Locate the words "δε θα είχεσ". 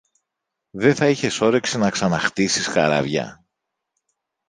0.71-1.41